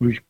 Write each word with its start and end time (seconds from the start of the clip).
Oui. 0.00 0.20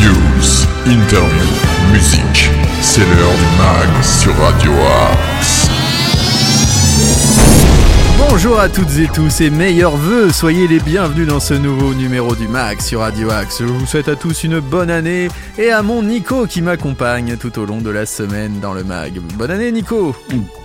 News, 0.00 0.66
interview, 0.84 1.46
musique, 1.92 2.50
c'est 2.80 3.00
l'heure 3.00 3.30
du 3.30 3.56
mag 3.56 4.02
sur 4.02 4.36
Radio 4.36 4.72
Axe. 4.82 5.61
Bonjour 8.28 8.60
à 8.60 8.68
toutes 8.68 8.98
et 8.98 9.08
tous 9.08 9.40
et 9.40 9.50
meilleurs 9.50 9.96
vœux, 9.96 10.30
soyez 10.30 10.68
les 10.68 10.78
bienvenus 10.78 11.26
dans 11.26 11.40
ce 11.40 11.54
nouveau 11.54 11.92
numéro 11.92 12.34
du 12.34 12.46
Mag 12.46 12.80
sur 12.80 13.00
Radio 13.00 13.30
Axe. 13.30 13.58
Je 13.60 13.66
vous 13.66 13.84
souhaite 13.84 14.08
à 14.08 14.16
tous 14.16 14.44
une 14.44 14.60
bonne 14.60 14.90
année 14.90 15.28
et 15.58 15.70
à 15.70 15.82
mon 15.82 16.02
Nico 16.02 16.46
qui 16.46 16.62
m'accompagne 16.62 17.36
tout 17.36 17.58
au 17.58 17.66
long 17.66 17.80
de 17.80 17.90
la 17.90 18.06
semaine 18.06 18.60
dans 18.60 18.74
le 18.74 18.84
Mag. 18.84 19.20
Bonne 19.36 19.50
année 19.50 19.72
Nico 19.72 20.14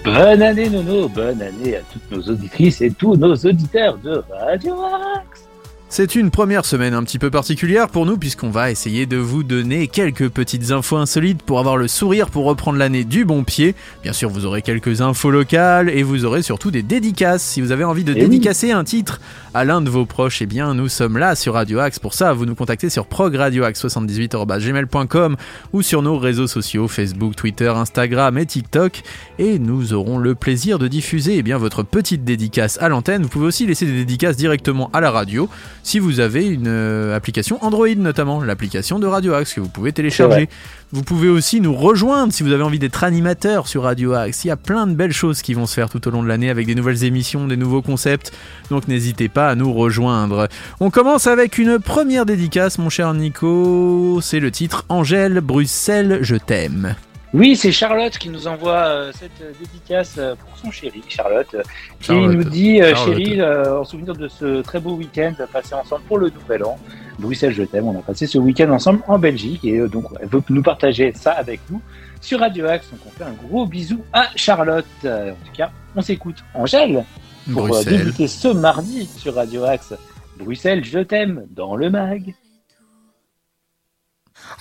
Bonne 0.06 0.42
année 0.42 0.70
Nono, 0.70 1.10
bonne 1.10 1.42
année 1.42 1.78
à 1.78 1.82
toutes 1.92 2.12
nos 2.12 2.22
auditrices 2.32 2.82
et 2.82 2.92
tous 2.92 3.16
nos 3.16 3.36
auditeurs 3.36 3.98
de 3.98 4.24
Radio 4.30 4.76
Axe. 5.16 5.47
C'est 5.90 6.16
une 6.16 6.32
première 6.32 6.66
semaine 6.66 6.94
un 6.94 7.02
petit 7.04 7.18
peu 7.18 7.30
particulière 7.32 7.88
pour 7.88 8.06
nous 8.06 8.18
puisqu'on 8.18 8.50
va 8.50 8.72
essayer 8.72 9.06
de 9.06 9.16
vous 9.16 9.42
donner 9.44 9.88
quelques 9.88 10.28
petites 10.28 10.72
infos 10.72 10.98
insolites 10.98 11.42
pour 11.42 11.60
avoir 11.60 11.78
le 11.78 11.88
sourire 11.88 12.30
pour 12.30 12.44
reprendre 12.44 12.78
l'année 12.78 13.06
du 13.06 13.24
bon 13.24 13.46
pied. 13.46 13.74
Bien 14.04 14.12
sûr, 14.12 14.30
vous 14.30 14.46
aurez 14.46 14.62
quelques 14.62 15.00
infos 15.00 15.32
locales 15.32 15.90
et 15.90 16.04
vous 16.04 16.26
aurez 16.26 16.42
surtout 16.42 16.72
des 16.72 16.84
dédicaces. 16.84 17.42
Si 17.42 17.62
vous 17.62 17.72
avez 17.72 17.86
envie 17.86 18.04
de 18.04 18.12
Eh 18.12 18.16
oui. 18.16 18.22
dédicacer 18.30 18.72
un 18.72 18.84
titre 18.84 19.22
à 19.54 19.64
l'un 19.64 19.80
de 19.80 19.90
vos 19.90 20.06
proches, 20.06 20.42
eh 20.42 20.46
bien 20.46 20.74
nous 20.74 20.90
sommes 20.90 21.18
là 21.18 21.36
sur 21.36 21.54
Radio 21.54 21.80
Axe. 21.80 22.00
Pour 22.00 22.14
ça, 22.14 22.34
vous 22.34 22.46
nous 22.46 22.56
contactez 22.56 22.90
sur 22.90 23.06
progradioaxe78@gmail.com 23.08 25.38
ou 25.72 25.82
sur 25.82 26.02
nos 26.02 26.18
réseaux 26.20 26.48
sociaux 26.48 26.90
Facebook, 26.90 27.38
Twitter, 27.38 27.70
Instagram 27.70 28.38
et 28.38 28.46
TikTok 28.46 29.04
et 29.40 29.58
nous 29.58 29.94
aurons 29.94 30.18
le 30.18 30.36
plaisir 30.36 30.80
de 30.80 30.90
diffuser 30.90 31.38
eh 31.38 31.44
bien 31.44 31.58
votre 31.58 31.84
petite 31.84 32.26
dédicace 32.26 32.78
à 32.82 32.90
l'antenne. 32.90 33.24
Vous 33.24 33.30
pouvez 33.30 33.46
aussi 33.48 33.66
laisser 33.66 33.86
des 33.86 33.94
dédicaces 33.94 34.36
directement 34.36 34.90
à 34.92 35.00
la 35.00 35.12
radio 35.12 35.48
si 35.88 36.00
vous 36.00 36.20
avez 36.20 36.46
une 36.46 36.68
euh, 36.68 37.16
application 37.16 37.64
Android 37.64 37.88
notamment, 37.96 38.44
l'application 38.44 39.00
de 39.00 39.08
Radio 39.08 39.34
Axe 39.34 39.54
que 39.54 39.62
vous 39.62 39.70
pouvez 39.70 39.94
télécharger. 39.94 40.50
Vous 40.92 41.02
pouvez 41.02 41.30
aussi 41.30 41.62
nous 41.62 41.74
rejoindre 41.74 42.34
si 42.34 42.44
vous 42.44 42.52
avez 42.52 42.64
envie 42.64 42.78
d'être 42.78 43.06
animateur 43.06 43.70
sur 43.70 43.84
Radio 43.84 44.12
Axe. 44.12 44.44
Il 44.44 44.50
y 44.50 44.52
a 44.52 44.58
plein 44.58 44.86
de 44.86 44.94
belles 44.94 45.14
choses 45.14 45.42
qui 45.42 45.54
vont 45.54 45.66
se 45.66 45.74
faire 45.74 45.90
tout 45.90 46.06
au 46.06 46.12
long 46.12 46.24
de 46.24 46.28
l'année 46.28 46.50
avec 46.50 46.68
des 46.68 46.76
nouvelles 46.76 47.06
émissions, 47.06 47.48
des 47.48 47.56
nouveaux 47.56 47.82
concepts. 47.82 48.34
Donc 48.70 48.90
n'hésitez 48.90 49.30
pas 49.30 49.48
à 49.48 49.56
nous 49.56 49.72
rejoindre. 49.72 50.50
On 50.82 50.90
commence 50.90 51.26
avec 51.26 51.58
une 51.58 51.80
première 51.80 52.26
dédicace, 52.26 52.80
mon 52.80 52.90
cher 52.90 53.14
Nico. 53.14 54.20
C'est 54.22 54.42
le 54.42 54.52
titre 54.52 54.84
Angèle 54.90 55.40
Bruxelles, 55.40 56.20
je 56.22 56.36
t'aime. 56.36 56.96
Oui, 57.34 57.58
c'est 57.58 57.74
Charlotte 57.74 58.18
qui 58.18 58.30
nous 58.30 58.48
envoie 58.48 58.86
euh, 58.88 59.12
cette 59.14 59.42
euh, 59.42 59.52
dédicace 59.60 60.16
euh, 60.18 60.36
pour 60.36 60.58
son 60.58 60.72
chéri, 60.72 61.04
Charlotte, 61.10 61.56
qui 62.00 62.06
Charlotte. 62.08 62.32
nous 62.36 62.44
dit 62.46 62.82
euh, 62.82 62.96
chéri, 62.96 63.42
euh, 63.42 63.82
en 63.82 63.84
souvenir 63.84 64.14
de 64.16 64.28
ce 64.30 64.62
très 64.62 64.80
beau 64.80 64.94
week-end 64.96 65.34
passé 65.52 65.74
ensemble 65.76 66.04
pour 66.06 66.20
le 66.20 66.30
Nouvel 66.30 66.64
An. 66.64 66.80
Bruxelles, 67.20 67.54
je 67.54 67.64
t'aime. 67.64 67.86
On 67.88 68.00
a 68.00 68.02
passé 68.02 68.28
ce 68.28 68.38
week-end 68.38 68.70
ensemble 68.72 69.02
en 69.08 69.20
Belgique 69.20 69.66
et 69.66 69.78
euh, 69.78 69.90
donc 69.90 70.06
elle 70.22 70.30
veut 70.30 70.42
nous 70.50 70.64
partager 70.64 71.12
ça 71.16 71.34
avec 71.34 71.60
nous 71.70 71.82
sur 72.22 72.40
Radio 72.40 72.66
Axe. 72.68 72.90
Donc 72.92 73.02
on 73.06 73.10
fait 73.10 73.26
un 73.26 73.34
gros 73.48 73.66
bisou 73.66 74.00
à 74.14 74.30
Charlotte. 74.36 74.86
En 75.04 75.32
tout 75.46 75.54
cas, 75.56 75.70
on 75.98 76.02
s'écoute 76.02 76.38
Angèle 76.54 77.04
pour 77.52 77.68
Bruxelles. 77.68 77.98
débuter 77.98 78.28
ce 78.28 78.48
mardi 78.48 79.06
sur 79.18 79.36
Radio 79.36 79.66
Axe. 79.66 79.94
Bruxelles, 80.40 80.86
je 80.86 81.00
t'aime 81.00 81.46
dans 81.50 81.76
le 81.76 81.90
mag. 81.90 82.34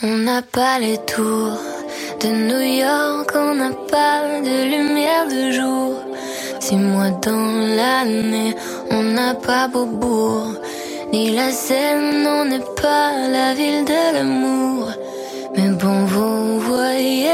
On 0.02 0.16
n'a 0.18 0.42
pas 0.42 0.78
les 0.80 0.98
tours 1.06 1.58
de 2.20 2.28
New 2.28 2.60
York, 2.60 3.30
on 3.34 3.54
n'a 3.54 3.70
pas 3.90 4.22
de 4.48 4.56
lumière 4.72 5.26
de 5.28 5.50
jour. 5.52 5.94
Six 6.60 6.76
mois 6.76 7.10
dans 7.22 7.76
l'année, 7.76 8.54
on 8.90 9.02
n'a 9.02 9.34
pas 9.34 9.68
Beaubourg, 9.68 10.54
ni 11.12 11.34
la 11.34 11.50
Seine, 11.50 12.26
on 12.26 12.44
n'est 12.44 12.68
pas 12.82 13.12
la 13.36 13.54
ville 13.54 13.84
de 13.84 14.14
l'amour. 14.14 14.90
Mais 15.56 15.68
bon, 15.70 16.04
vous 16.06 16.60
voyez, 16.60 17.26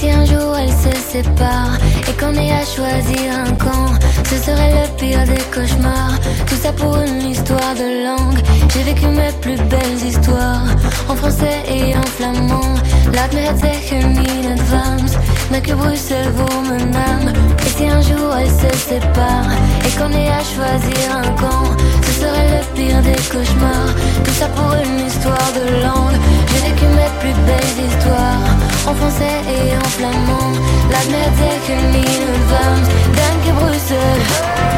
si 0.00 0.10
un 0.10 0.24
jour 0.24 0.56
elles 0.56 0.78
se 0.86 0.94
séparent 1.12 1.78
et 2.08 2.14
qu'on 2.18 2.34
ait 2.34 2.52
à 2.52 2.64
choisir 2.64 3.26
un 3.46 3.52
camp, 3.64 3.92
ce 4.30 4.36
serait 4.46 4.72
le 4.80 4.86
pire 4.96 5.24
des 5.26 5.44
cauchemars. 5.54 6.18
Tout 6.46 6.60
ça 6.62 6.72
pour 6.72 6.96
une 6.96 7.22
histoire 7.34 7.74
de 7.82 7.88
langue. 8.06 8.40
J'ai 8.72 8.82
vécu 8.82 9.06
mes 9.08 9.32
plus 9.42 9.60
belles 9.72 10.02
histoires 10.10 10.68
en 11.08 11.16
français 11.16 11.58
et 11.68 11.94
en 11.94 12.08
flamand. 12.16 12.74
Laat 13.12 13.32
me 13.34 13.40
het 13.40 13.58
zeggen 13.58 14.16
in 14.16 14.52
advance, 14.56 15.14
mais 15.50 15.60
que 15.60 15.74
Bruxelles 15.74 16.32
vaut 16.34 16.60
mon 16.70 16.86
âme. 17.10 17.32
Et 17.66 17.70
si 17.76 17.84
un 17.86 18.00
jour 18.00 18.30
elles 18.38 18.56
se 18.64 18.72
séparent 18.88 19.52
qu'on 19.96 20.12
ait 20.12 20.28
à 20.28 20.42
choisir 20.44 21.06
un 21.16 21.30
camp, 21.40 21.64
ce 22.06 22.12
serait 22.20 22.48
le 22.54 22.62
pire 22.74 23.00
des 23.02 23.20
cauchemars. 23.32 23.94
Tout 24.24 24.36
ça 24.38 24.48
pour 24.48 24.72
une 24.74 25.06
histoire 25.06 25.50
de 25.58 25.82
langue. 25.84 26.18
J'ai 26.48 26.60
vécu 26.68 26.86
mes 26.98 27.10
plus 27.20 27.36
belles 27.46 27.78
histoires 27.86 28.50
en 28.88 28.94
français 28.94 29.38
et 29.56 29.76
en 29.76 29.88
flamand. 29.96 30.52
Laat 30.92 31.08
me 31.12 31.20
het 31.26 31.36
zeggen 31.40 31.84
in 32.02 32.22
advance, 32.36 32.88
dank 33.16 33.44
Bruxelles. 33.58 34.26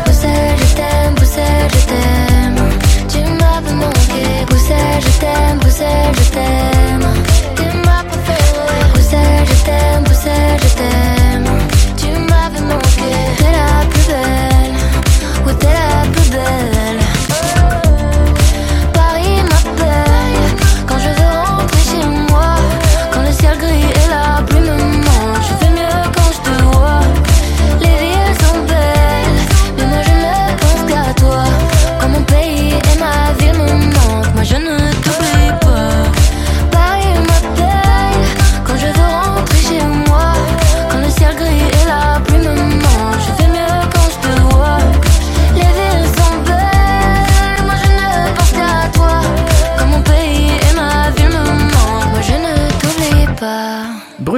Bruxelles, 0.04 0.56
je 0.60 0.74
t'aime, 0.78 1.14
Bruxelles, 1.14 1.70
je 1.74 1.82
t'aime. 1.90 2.60
Tu 3.12 3.18
m'avais 3.38 3.76
manqué, 3.82 4.24
Bruxelles, 4.48 5.02
je 5.06 5.12
t'aime, 5.22 5.58
Bruxelles, 5.58 6.14
je 6.20 6.30
t'aime. 6.36 7.06
T'es 7.56 7.72
ma 7.86 7.98
préférée, 8.10 8.84
Bruxelles, 8.92 9.46
je 9.50 9.64
t'aime, 9.66 10.02
Bruxelles, 10.04 10.60
je 10.62 10.74
t'aime. 10.78 11.21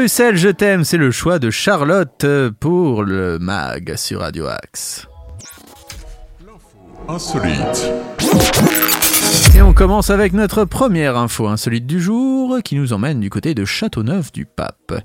Bruxelles, 0.04 0.36
je 0.36 0.50
t'aime, 0.50 0.84
c'est 0.84 0.98
le 0.98 1.10
choix 1.10 1.38
de 1.38 1.48
Charlotte 1.48 2.26
pour 2.60 3.04
le 3.04 3.38
mag 3.38 3.96
sur 3.96 4.20
Radio 4.20 4.46
Axe. 4.48 5.08
Insolite. 7.08 7.90
Et 9.56 9.62
on 9.62 9.72
commence 9.72 10.10
avec 10.10 10.34
notre 10.34 10.66
première 10.66 11.16
info 11.16 11.46
insolite 11.46 11.86
du 11.86 12.02
jour 12.02 12.58
qui 12.62 12.74
nous 12.74 12.92
emmène 12.92 13.18
du 13.18 13.30
côté 13.30 13.54
de 13.54 13.64
Châteauneuf-du-Pape. 13.64 15.00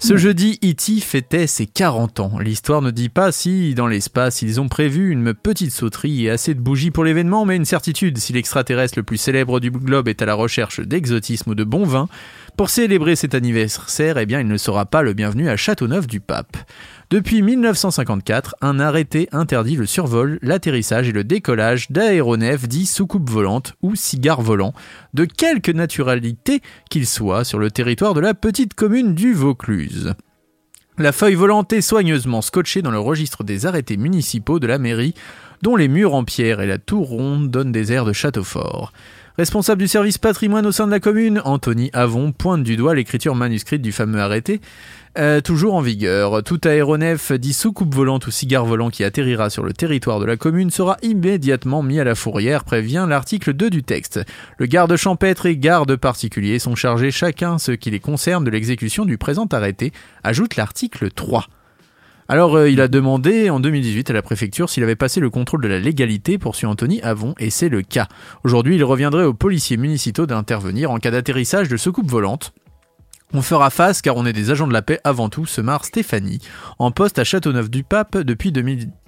Ce 0.00 0.16
jeudi, 0.16 0.58
E.T. 0.64 1.00
fêtait 1.00 1.46
ses 1.46 1.66
40 1.66 2.18
ans. 2.18 2.38
L'histoire 2.40 2.82
ne 2.82 2.90
dit 2.90 3.08
pas 3.08 3.30
si, 3.30 3.74
dans 3.74 3.86
l'espace, 3.86 4.42
ils 4.42 4.60
ont 4.60 4.68
prévu 4.68 5.10
une 5.10 5.32
petite 5.32 5.70
sauterie 5.70 6.26
et 6.26 6.30
assez 6.30 6.54
de 6.54 6.60
bougies 6.60 6.90
pour 6.90 7.04
l'événement, 7.04 7.44
mais 7.44 7.54
une 7.54 7.64
certitude, 7.64 8.18
si 8.18 8.32
l'extraterrestre 8.32 8.98
le 8.98 9.04
plus 9.04 9.16
célèbre 9.18 9.60
du 9.60 9.70
globe 9.70 10.08
est 10.08 10.22
à 10.22 10.26
la 10.26 10.34
recherche 10.34 10.80
d'exotisme 10.80 11.50
ou 11.50 11.54
de 11.54 11.62
bon 11.62 11.84
vin, 11.84 12.08
pour 12.56 12.70
célébrer 12.70 13.16
cet 13.16 13.34
anniversaire, 13.34 14.18
eh 14.18 14.26
bien, 14.26 14.40
il 14.40 14.46
ne 14.46 14.56
sera 14.56 14.86
pas 14.86 15.02
le 15.02 15.12
bienvenu 15.12 15.48
à 15.48 15.56
Châteauneuf-du-Pape. 15.56 16.56
Depuis 17.10 17.42
1954, 17.42 18.56
un 18.60 18.78
arrêté 18.78 19.28
interdit 19.32 19.76
le 19.76 19.86
survol, 19.86 20.38
l'atterrissage 20.42 21.08
et 21.08 21.12
le 21.12 21.24
décollage 21.24 21.90
d'aéronefs 21.90 22.68
dits 22.68 22.86
soucoupes 22.86 23.28
volantes 23.28 23.74
ou 23.82 23.96
cigares 23.96 24.42
volants, 24.42 24.74
de 25.14 25.24
quelque 25.24 25.72
naturalité 25.72 26.60
qu'ils 26.88 27.06
soient 27.06 27.44
sur 27.44 27.58
le 27.58 27.70
territoire 27.70 28.14
de 28.14 28.20
la 28.20 28.34
petite 28.34 28.74
commune 28.74 29.14
du 29.14 29.32
Vaucluse. 29.32 30.14
La 30.98 31.12
feuille 31.12 31.34
volante 31.34 31.72
est 31.72 31.80
soigneusement 31.80 32.42
scotchée 32.42 32.82
dans 32.82 32.90
le 32.90 32.98
registre 32.98 33.42
des 33.42 33.64
arrêtés 33.64 33.96
municipaux 33.96 34.60
de 34.60 34.66
la 34.66 34.78
mairie, 34.78 35.14
dont 35.62 35.76
les 35.76 35.88
murs 35.88 36.14
en 36.14 36.24
pierre 36.24 36.60
et 36.60 36.66
la 36.66 36.78
tour 36.78 37.08
ronde 37.08 37.50
donnent 37.50 37.72
des 37.72 37.92
airs 37.92 38.04
de 38.04 38.12
château 38.12 38.44
fort. 38.44 38.92
Responsable 39.40 39.80
du 39.80 39.88
service 39.88 40.18
patrimoine 40.18 40.66
au 40.66 40.70
sein 40.70 40.86
de 40.86 40.90
la 40.90 41.00
commune, 41.00 41.40
Anthony 41.46 41.88
Avon 41.94 42.30
pointe 42.30 42.62
du 42.62 42.76
doigt 42.76 42.94
l'écriture 42.94 43.34
manuscrite 43.34 43.80
du 43.80 43.90
fameux 43.90 44.20
arrêté, 44.20 44.60
euh, 45.16 45.40
toujours 45.40 45.72
en 45.72 45.80
vigueur. 45.80 46.42
Tout 46.42 46.60
aéronef 46.64 47.32
dit 47.32 47.54
soucoupe 47.54 47.94
volante 47.94 48.26
ou 48.26 48.30
cigare 48.30 48.66
volant 48.66 48.90
qui 48.90 49.02
atterrira 49.02 49.48
sur 49.48 49.62
le 49.62 49.72
territoire 49.72 50.20
de 50.20 50.26
la 50.26 50.36
commune 50.36 50.70
sera 50.70 50.98
immédiatement 51.00 51.82
mis 51.82 51.98
à 51.98 52.04
la 52.04 52.14
fourrière, 52.14 52.64
prévient 52.64 53.06
l'article 53.08 53.54
2 53.54 53.70
du 53.70 53.82
texte. 53.82 54.20
Le 54.58 54.66
garde 54.66 54.94
champêtre 54.96 55.46
et 55.46 55.56
garde 55.56 55.96
particulier 55.96 56.58
sont 56.58 56.74
chargés 56.74 57.10
chacun 57.10 57.56
ce 57.56 57.72
qui 57.72 57.90
les 57.90 57.98
concerne 57.98 58.44
de 58.44 58.50
l'exécution 58.50 59.06
du 59.06 59.16
présent 59.16 59.46
arrêté, 59.46 59.90
ajoute 60.22 60.56
l'article 60.56 61.10
3. 61.10 61.46
Alors, 62.30 62.54
euh, 62.54 62.70
il 62.70 62.80
a 62.80 62.86
demandé 62.86 63.50
en 63.50 63.58
2018 63.58 64.10
à 64.10 64.12
la 64.12 64.22
préfecture 64.22 64.70
s'il 64.70 64.84
avait 64.84 64.94
passé 64.94 65.18
le 65.18 65.30
contrôle 65.30 65.62
de 65.62 65.66
la 65.66 65.80
légalité, 65.80 66.38
poursuit 66.38 66.64
Anthony 66.64 67.02
Avon, 67.02 67.34
et 67.40 67.50
c'est 67.50 67.68
le 67.68 67.82
cas. 67.82 68.06
Aujourd'hui, 68.44 68.76
il 68.76 68.84
reviendrait 68.84 69.24
aux 69.24 69.34
policiers 69.34 69.76
municipaux 69.76 70.26
d'intervenir 70.26 70.92
en 70.92 70.98
cas 70.98 71.10
d'atterrissage 71.10 71.68
de 71.68 71.76
soucoupe 71.76 72.08
volante. 72.08 72.52
On 73.32 73.42
fera 73.42 73.68
face 73.70 74.00
car 74.00 74.16
on 74.16 74.26
est 74.26 74.32
des 74.32 74.52
agents 74.52 74.68
de 74.68 74.72
la 74.72 74.80
paix 74.80 75.00
avant 75.02 75.28
tout, 75.28 75.44
se 75.44 75.60
marre 75.60 75.84
Stéphanie. 75.84 76.38
En 76.78 76.92
poste 76.92 77.18
à 77.18 77.24
Châteauneuf-du-Pape 77.24 78.18
depuis 78.18 78.52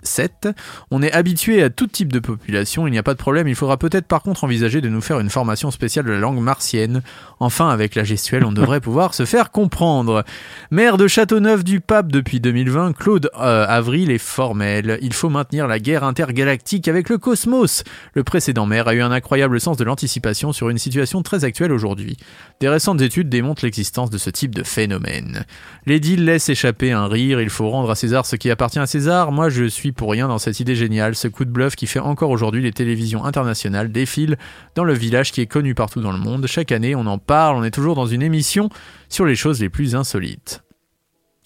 2007, 0.02 0.48
on 0.90 1.02
est 1.02 1.12
habitué 1.12 1.62
à 1.62 1.70
tout 1.70 1.86
type 1.86 2.12
de 2.12 2.18
population, 2.18 2.86
il 2.86 2.90
n'y 2.90 2.98
a 2.98 3.02
pas 3.02 3.14
de 3.14 3.18
problème, 3.18 3.48
il 3.48 3.54
faudra 3.54 3.76
peut-être 3.76 4.06
par 4.06 4.22
contre 4.22 4.44
envisager 4.44 4.80
de 4.80 4.88
nous 4.88 5.00
faire 5.00 5.20
une 5.20 5.30
formation 5.30 5.70
spéciale 5.70 6.04
de 6.04 6.12
la 6.12 6.18
langue 6.18 6.40
martienne. 6.40 7.02
Enfin, 7.40 7.68
avec 7.70 7.94
la 7.94 8.04
gestuelle, 8.04 8.44
on 8.44 8.52
devrait 8.52 8.80
pouvoir 8.82 9.14
se 9.14 9.24
faire 9.24 9.50
comprendre. 9.50 10.24
Maire 10.70 10.96
de 10.96 11.06
Châteauneuf-du-Pape 11.06 12.10
depuis 12.10 12.40
2020, 12.40 12.92
Claude 12.94 13.30
euh, 13.38 13.66
Avril 13.68 14.10
est 14.10 14.18
formel. 14.18 14.98
Il 15.02 15.12
faut 15.12 15.28
maintenir 15.28 15.66
la 15.66 15.78
guerre 15.78 16.04
intergalactique 16.04 16.88
avec 16.88 17.08
le 17.08 17.18
cosmos. 17.18 17.84
Le 18.14 18.24
précédent 18.24 18.66
maire 18.66 18.88
a 18.88 18.94
eu 18.94 19.02
un 19.02 19.12
incroyable 19.12 19.60
sens 19.60 19.76
de 19.76 19.84
l'anticipation 19.84 20.52
sur 20.52 20.68
une 20.68 20.78
situation 20.78 21.22
très 21.22 21.44
actuelle 21.44 21.72
aujourd'hui. 21.72 22.16
Des 22.60 22.68
récentes 22.68 23.00
études 23.00 23.28
démontrent 23.28 23.64
l'existence 23.64 24.10
de 24.10 24.18
ce 24.18 24.30
type 24.30 24.54
de 24.54 24.62
phénomène. 24.62 25.44
L'édile 25.86 26.24
laisse 26.24 26.48
échapper 26.48 26.92
un 26.92 27.06
rire, 27.06 27.40
il 27.40 27.50
faut 27.50 27.68
rendre 27.70 27.90
à 27.90 27.94
César 27.94 28.26
ce 28.26 28.36
qui 28.36 28.50
appartient 28.50 28.78
à 28.78 28.86
César. 28.86 29.32
Moi, 29.32 29.48
je 29.48 29.64
suis 29.64 29.91
pour 29.92 30.10
rien 30.10 30.28
dans 30.28 30.38
cette 30.38 30.60
idée 30.60 30.74
géniale, 30.74 31.14
ce 31.14 31.28
coup 31.28 31.44
de 31.44 31.50
bluff 31.50 31.76
qui 31.76 31.86
fait 31.86 31.98
encore 31.98 32.30
aujourd'hui 32.30 32.62
les 32.62 32.72
télévisions 32.72 33.24
internationales 33.24 33.90
défilent 33.90 34.36
dans 34.74 34.84
le 34.84 34.94
village 34.94 35.32
qui 35.32 35.40
est 35.40 35.46
connu 35.46 35.74
partout 35.74 36.00
dans 36.00 36.12
le 36.12 36.18
monde. 36.18 36.46
Chaque 36.46 36.72
année, 36.72 36.94
on 36.94 37.06
en 37.06 37.18
parle, 37.18 37.56
on 37.56 37.64
est 37.64 37.70
toujours 37.70 37.94
dans 37.94 38.06
une 38.06 38.22
émission 38.22 38.68
sur 39.08 39.24
les 39.24 39.36
choses 39.36 39.60
les 39.60 39.68
plus 39.68 39.94
insolites. 39.94 40.62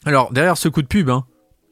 Alors, 0.04 0.32
derrière 0.32 0.56
ce 0.56 0.68
coup 0.68 0.82
de 0.82 0.86
pub, 0.86 1.10
hein, 1.10 1.24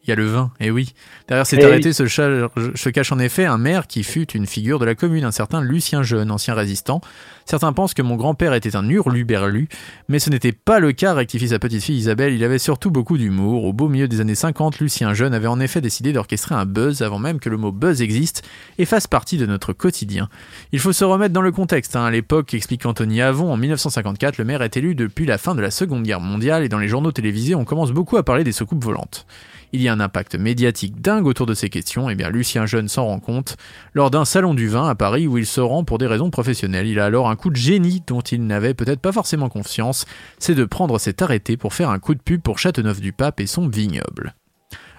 il 0.07 0.11
y 0.11 0.13
a 0.13 0.17
le 0.17 0.27
vin, 0.27 0.51
et 0.61 0.71
oui. 0.71 0.93
Derrière 1.29 1.47
cet 1.47 1.61
Eh 1.61 1.65
arrêté 1.65 1.93
se 1.93 2.89
cache 2.91 3.13
en 3.13 3.19
effet 3.19 3.47
un 3.47 3.57
maire 3.59 3.87
qui 3.87 4.03
fut 4.05 4.31
une 4.33 4.47
figure 4.47 4.79
de 4.79 4.85
la 4.85 4.95
commune, 4.95 5.25
un 5.25 5.31
certain 5.33 5.63
Lucien 5.63 6.03
Jeune, 6.03 6.31
ancien 6.31 6.55
résistant. 6.55 7.01
Certains 7.47 7.73
pensent 7.73 7.95
que 7.95 8.03
mon 8.03 8.17
grand-père 8.17 8.55
était 8.55 8.77
un 8.77 8.89
hurluberlu, 8.89 9.69
mais 10.09 10.19
ce 10.19 10.31
n'était 10.31 10.53
pas 10.53 10.79
le 10.79 10.93
cas, 10.93 11.15
rectifie 11.15 11.49
sa 11.49 11.59
petite-fille 11.59 11.97
Isabelle, 11.97 12.35
il 12.35 12.45
avait 12.45 12.59
surtout 12.59 12.91
beaucoup 12.91 13.19
d'humour. 13.19 13.65
Au 13.65 13.73
beau 13.73 13.89
milieu 13.89 14.09
des 14.09 14.21
années 14.21 14.35
50, 14.35 14.79
Lucien 14.79 15.15
Jeune 15.15 15.35
avait 15.35 15.47
en 15.47 15.61
effet 15.61 15.81
décidé 15.81 16.13
d'orchestrer 16.13 16.55
un 16.55 16.67
buzz 16.67 17.03
avant 17.03 17.19
même 17.19 17.41
que 17.41 17.49
le 17.49 17.57
mot 17.57 17.73
buzz 17.73 18.03
existe 18.03 18.47
et 18.79 18.85
fasse 18.85 19.07
partie 19.07 19.39
de 19.39 19.47
notre 19.47 19.73
quotidien. 19.73 20.29
Il 20.73 20.81
faut 20.81 20.93
se 20.93 21.05
remettre 21.05 21.33
dans 21.33 21.43
le 21.43 21.53
contexte. 21.53 21.97
hein. 21.97 22.05
À 22.05 22.11
l'époque, 22.11 22.53
explique 22.55 22.85
Anthony 22.87 23.23
Avon, 23.23 23.53
en 23.53 23.57
1954, 23.57 24.39
le 24.39 24.45
maire 24.45 24.63
est 24.63 24.77
élu 24.77 24.95
depuis 24.95 25.27
la 25.27 25.39
fin 25.39 25.55
de 25.55 25.61
la 25.61 25.71
Seconde 25.71 26.03
Guerre 26.03 26.21
mondiale 26.21 26.63
et 26.63 26.69
dans 26.69 26.79
les 26.79 26.89
journaux 26.89 27.13
télévisés, 27.13 27.55
on 27.55 27.65
commence 27.65 27.93
beaucoup 27.93 28.17
à 28.17 28.23
parler 28.23 28.45
des 28.45 28.53
soucoupes 28.53 28.85
volantes. 28.85 29.27
Il 29.75 29.83
y 29.83 29.89
a 29.89 29.93
un 29.93 29.99
impact 29.99 30.37
médiatique 30.37 31.01
dingue 31.01 31.27
autour 31.27 31.47
de 31.47 31.53
ces 31.53 31.69
questions, 31.69 32.09
et 32.09 32.15
bien 32.15 32.31
Lucien 32.31 32.65
Jeune 32.65 32.87
s'en 32.87 33.07
rend 33.07 33.19
compte 33.19 33.57
lors 33.93 34.09
d'un 34.09 34.25
salon 34.25 34.55
du 34.55 34.69
vin 34.69 34.89
à 34.89 34.95
Paris 34.95 35.27
où 35.27 35.37
il 35.37 35.47
se 35.47 35.61
rend 35.61 35.83
pour 35.83 35.99
des 35.99 36.07
raisons 36.07 36.31
professionnelles. 36.31 36.87
Il 36.87 37.01
a 37.01 37.07
alors 37.07 37.29
un 37.29 37.35
coup 37.35 37.51
de 37.51 37.57
génie 37.57 38.01
dont 38.07 38.21
il 38.21 38.47
n'avait 38.47 38.75
peut-être 38.75 39.01
pas 39.01 39.11
forcément 39.11 39.49
confiance, 39.49 40.07
c'est 40.39 40.55
de 40.55 40.65
prendre 40.65 41.01
cet 41.01 41.23
arrêté 41.23 41.57
pour 41.57 41.75
faire 41.75 41.91
un 41.91 41.99
coup 41.99 42.15
de 42.15 42.23
pub 42.23 42.41
pour 42.41 42.61
Châteauneuf-du-Pape 42.61 43.41
et 43.41 43.49
son 43.49 43.67
vignoble. 43.67 44.37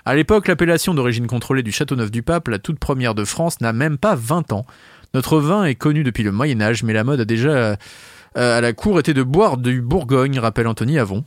À 0.04 0.14
l'époque, 0.14 0.50
l'appellation 0.50 0.94
d'origine 0.94 1.28
contrôlée 1.28 1.64
du 1.64 1.72
Châteauneuf-du-Pape, 1.72 2.50
la 2.50 2.60
toute 2.60 2.78
première 2.78 3.16
de 3.16 3.24
France, 3.24 3.62
n'a 3.62 3.72
même 3.72 3.98
pas 3.98 4.16
20 4.16 4.52
ans. 4.52 4.66
Notre 5.14 5.40
vin 5.40 5.64
est 5.64 5.76
connu 5.76 6.04
depuis 6.04 6.24
le 6.24 6.34
Moyen 6.34 6.60
Âge, 6.60 6.84
mais 6.84 6.92
la 6.92 7.06
mode 7.06 7.22
a 7.22 7.26
déjà 7.26 7.50
euh, 7.50 7.78
à 8.36 8.60
la 8.60 8.74
cour 8.74 9.00
été 9.00 9.14
de 9.14 9.24
boire 9.24 9.56
du 9.56 9.82
Bourgogne, 9.82 10.38
rappelle 10.38 10.68
Anthony 10.68 11.00
Avon. 11.00 11.24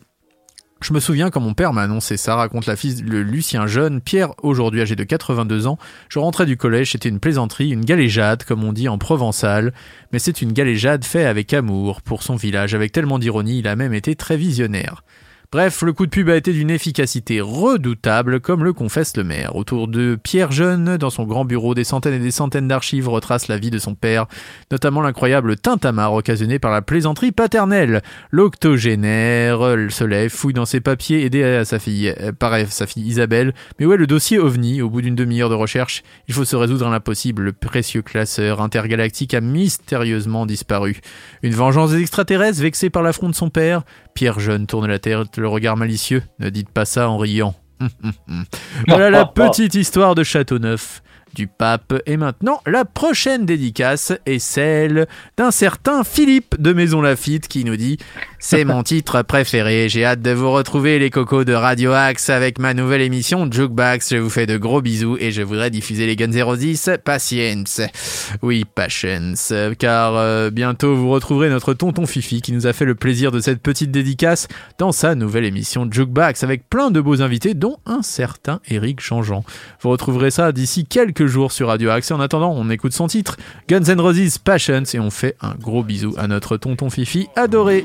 Je 0.81 0.93
me 0.93 1.01
souviens 1.01 1.31
quand 1.31 1.41
mon 1.41 1.55
père 1.55 1.73
m'a 1.73 1.83
annoncé 1.83 2.17
ça, 2.17 2.37
raconte 2.37 2.67
la 2.67 2.77
fille 2.77 3.03
de 3.03 3.19
Lucien 3.19 3.67
Jeune, 3.67 4.01
Pierre, 4.01 4.31
aujourd'hui 4.43 4.81
âgé 4.81 4.95
de 4.95 5.03
82 5.03 5.67
ans. 5.67 5.77
Je 6.09 6.21
rentrais 6.21 6.47
du 6.47 6.57
collège, 6.57 6.93
c'était 6.93 7.09
une 7.09 7.19
plaisanterie, 7.19 7.71
une 7.71 7.85
galéjade, 7.85 8.45
comme 8.45 8.63
on 8.63 8.73
dit 8.73 8.89
en 8.89 8.97
provençal, 8.97 9.73
mais 10.13 10.21
c'est 10.21 10.41
une 10.41 10.53
galéjade 10.53 11.05
faite 11.05 11.27
avec 11.27 11.53
amour 11.53 12.01
pour 12.01 12.23
son 12.23 12.37
village, 12.37 12.75
avec 12.75 12.93
tellement 12.93 13.19
d'ironie, 13.19 13.59
il 13.59 13.67
a 13.67 13.75
même 13.75 13.93
été 13.93 14.15
très 14.15 14.37
visionnaire. 14.37 15.03
Bref, 15.50 15.81
le 15.81 15.95
coup 15.95 16.05
de 16.05 16.11
pub 16.11 16.28
a 16.28 16.37
été 16.37 16.52
d'une 16.52 16.69
efficacité 16.69 17.40
redoutable, 17.40 18.38
comme 18.38 18.64
le 18.64 18.75
confesse 18.75 19.17
le 19.17 19.25
maire. 19.25 19.57
Autour 19.57 19.88
de 19.88 20.14
Pierre 20.23 20.52
Jeune, 20.52 20.99
dans 20.99 21.09
son 21.09 21.25
grand 21.25 21.47
bureau, 21.47 21.75
des 21.75 21.85
centaines 21.85 22.12
et 22.12 22.19
des 22.19 22.31
centaines 22.31 22.69
d'archives 22.69 23.09
retracent 23.09 23.49
la 23.49 23.57
vie 23.57 23.71
de 23.71 23.78
son 23.78 23.95
père, 23.95 24.26
notamment 24.71 25.00
l'incroyable 25.00 25.57
tintamarre 25.57 26.12
occasionné 26.12 26.59
par 26.59 26.71
la 26.71 26.83
plaisanterie 26.83 27.33
paternelle. 27.33 28.02
L'octogénaire 28.31 29.61
se 29.88 30.05
lève, 30.05 30.31
fouille 30.31 30.52
dans 30.52 30.67
ses 30.67 30.81
papiers, 30.81 31.25
aidé 31.25 31.43
à 31.43 31.64
sa 31.64 31.78
fille, 31.78 32.14
euh, 32.21 32.31
pareil, 32.31 32.67
sa 32.69 32.87
fille 32.87 33.07
Isabelle. 33.07 33.55
Mais 33.81 33.87
ouais, 33.87 33.97
le 33.97 34.07
dossier 34.07 34.38
OVNI, 34.38 34.83
au 34.83 34.90
bout 34.90 35.00
d'une 35.00 35.14
demi-heure 35.14 35.49
de 35.49 35.55
recherche, 35.55 36.02
il 36.28 36.35
faut 36.35 36.45
se 36.45 36.57
résoudre 36.57 36.88
à 36.88 36.90
l'impossible. 36.90 37.40
Le 37.40 37.52
précieux 37.55 38.02
classeur 38.02 38.61
intergalactique 38.61 39.33
a 39.33 39.40
mystérieusement 39.40 40.45
disparu. 40.45 41.00
Une 41.43 41.55
vengeance 41.55 41.93
des 41.93 42.02
extraterrestres 42.02 42.61
vexée 42.61 42.90
par 42.90 43.02
l'affront 43.02 43.31
de 43.31 43.35
son 43.35 43.49
père. 43.49 43.85
Pierre 44.12 44.40
Jeune 44.40 44.67
tourne 44.67 44.88
la 44.88 44.99
tête, 44.99 45.38
le 45.40 45.49
regard 45.49 45.76
malicieux. 45.76 46.23
Ne 46.38 46.50
dites 46.50 46.71
pas 46.71 46.85
ça 46.85 47.09
en 47.09 47.18
riant. 47.18 47.54
Voilà 48.88 49.11
la 49.11 49.25
petite 49.35 49.75
histoire 49.75 50.14
de 50.14 50.25
Châteauneuf 50.25 51.02
du 51.35 51.47
pape. 51.47 51.95
Et 52.07 52.16
maintenant, 52.16 52.61
la 52.66 52.85
prochaine 52.85 53.47
dédicace 53.47 54.12
est 54.26 54.38
celle 54.38 55.07
d'un 55.37 55.50
certain 55.50 56.04
Philippe 56.04 56.61
de 56.61 56.73
Maison 56.73 57.00
Lafitte 57.00 57.49
qui 57.49 57.64
nous 57.64 57.76
dit 57.76 57.99
C'est 58.40 58.64
mon 58.64 58.85
titre 58.85 59.23
préféré. 59.23 59.88
J'ai 59.88 60.04
hâte 60.04 60.23
de 60.23 60.30
vous 60.30 60.52
retrouver, 60.52 61.00
les 61.00 61.11
cocos 61.11 61.45
de 61.45 61.52
Radio 61.52 61.90
Axe, 61.92 62.30
avec 62.30 62.61
ma 62.61 62.73
nouvelle 62.73 63.02
émission 63.02 63.50
Jukebox. 63.50 64.11
Je 64.11 64.18
vous 64.18 64.30
fais 64.30 64.47
de 64.47 64.57
gros 64.57 64.80
bisous 64.80 65.16
et 65.18 65.33
je 65.33 65.42
voudrais 65.42 65.71
diffuser 65.71 66.07
les 66.07 66.14
Guns 66.14 66.28
010. 66.28 66.90
Patience. 67.04 67.80
Oui, 68.40 68.64
patience. 68.64 69.52
Car 69.78 70.14
euh, 70.14 70.50
bientôt, 70.50 70.95
vous 70.95 71.11
retrouverez 71.11 71.50
notre 71.50 71.75
tonton 71.75 72.07
Fifi 72.07 72.40
qui 72.40 72.52
nous 72.52 72.68
a 72.68 72.73
fait 72.73 72.85
le 72.85 72.95
plaisir 72.95 73.33
de 73.33 73.40
cette 73.40 73.61
petite 73.61 73.90
dédicace 73.90 74.47
dans 74.78 74.92
sa 74.92 75.16
nouvelle 75.16 75.45
émission 75.45 75.88
Jukebox 75.90 76.45
avec 76.45 76.68
plein 76.71 76.92
de 76.92 77.00
beaux 77.00 77.23
invités, 77.23 77.54
dont 77.54 77.78
un 77.87 78.02
certain 78.02 78.61
Eric 78.68 79.00
Changeant. 79.00 79.45
Vous 79.80 79.90
retrouverez 79.90 80.30
ça 80.30 80.52
d'ici 80.52 80.87
quelques 80.87 81.26
jours 81.26 81.50
sur 81.50 81.68
Radio 81.68 81.90
Axe. 81.90 82.12
En 82.12 82.21
attendant, 82.21 82.52
on 82.52 82.71
écoute 82.71 82.92
son 82.92 83.09
titre, 83.09 83.37
Guns 83.68 83.85
N' 83.85 84.00
Roses 84.00 84.38
Patience, 84.38 84.95
et 84.95 85.00
on 85.00 85.11
fait 85.11 85.35
un 85.40 85.57
gros 85.57 85.83
bisou 85.83 86.14
à 86.16 86.28
notre 86.28 86.57
tonton 86.57 86.88
Fifi 86.88 87.26
adoré. 87.35 87.85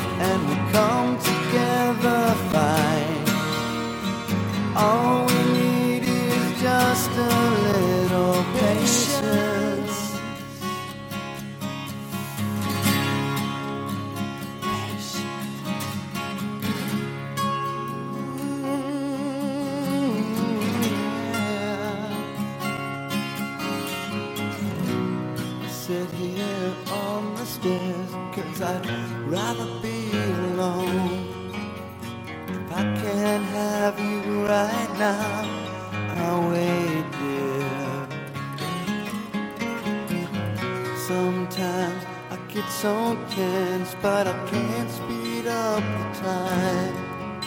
Get 42.53 42.69
so 42.69 43.17
tense, 43.29 43.95
but 44.01 44.27
I 44.27 44.33
can't 44.49 44.91
speed 44.91 45.47
up 45.47 45.81
the 45.81 46.19
time. 46.19 47.41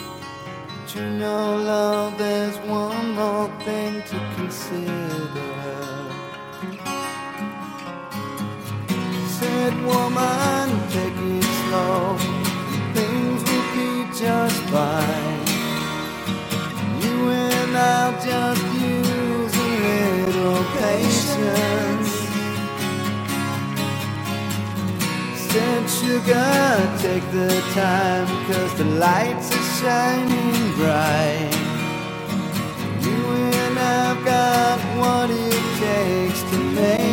But 0.81 0.95
you 0.95 1.03
know, 1.03 1.57
love, 1.57 2.17
there's 2.17 2.57
one 2.61 3.15
more 3.15 3.51
thing 3.67 4.01
to 4.01 4.33
consider. 4.37 5.51
Said 9.29 9.75
woman, 9.85 10.69
take 10.89 11.19
it 11.19 11.45
slow. 11.61 12.17
Things 12.95 13.41
will 13.51 13.69
be 13.77 13.91
just 14.19 14.63
fine. 14.73 15.47
You 17.03 17.29
and 17.29 17.77
I'll 17.77 18.13
just 18.25 18.64
sugar, 26.05 26.99
take 26.99 27.27
the 27.33 27.63
time, 27.73 28.27
cause 28.47 28.75
the 28.77 28.85
lights 28.85 29.49
are 29.57 29.69
shining 29.81 30.57
bright. 30.77 31.55
You 33.07 33.21
and 33.63 33.79
I've 33.79 34.25
got 34.25 34.79
what 34.99 35.31
it 35.31 35.63
takes 35.81 36.43
to 36.51 36.59
make 36.79 37.04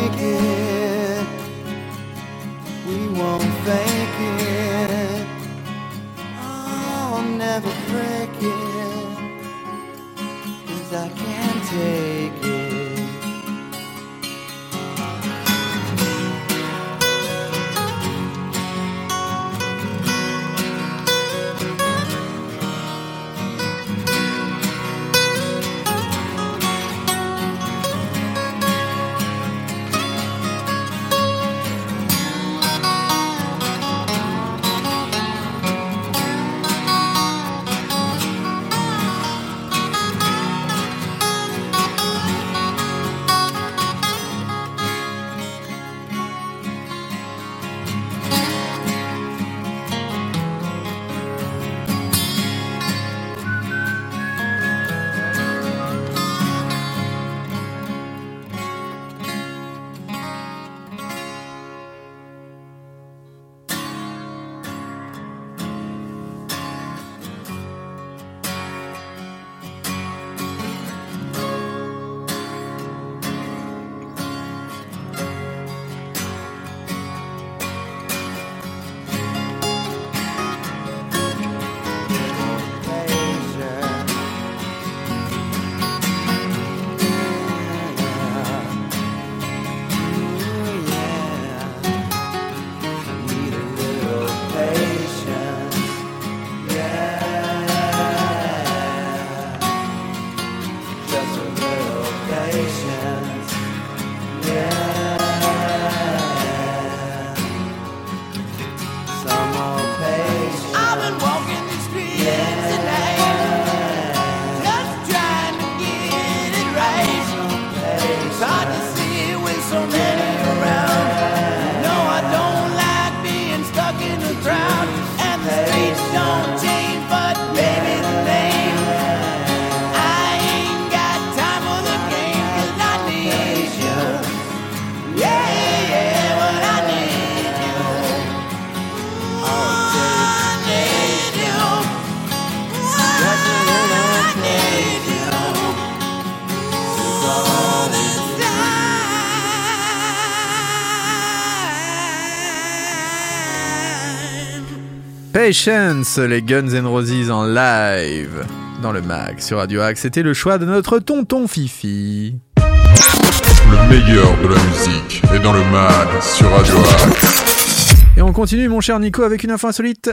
Patience, 155.44 156.18
les 156.18 156.40
Guns 156.40 156.68
N' 156.68 156.86
Roses 156.86 157.28
en 157.28 157.44
live 157.44 158.46
dans 158.80 158.92
le 158.92 159.02
mag 159.02 159.40
sur 159.40 159.58
Radio 159.58 159.80
Axe. 159.80 160.02
C'était 160.02 160.22
le 160.22 160.34
choix 160.34 160.56
de 160.56 160.64
notre 160.64 161.00
tonton 161.00 161.48
Fifi. 161.48 162.36
Le 162.58 163.88
meilleur 163.88 164.30
de 164.40 164.46
la 164.46 164.62
musique 164.62 165.20
est 165.34 165.40
dans 165.40 165.52
le 165.52 165.64
mag 165.72 166.22
sur 166.22 166.48
Radio 166.48 166.76
Axe. 166.78 167.92
Et 168.16 168.22
on 168.22 168.32
continue, 168.32 168.68
mon 168.68 168.80
cher 168.80 169.00
Nico, 169.00 169.24
avec 169.24 169.42
une 169.42 169.50
info 169.50 169.66
insolite. 169.66 170.12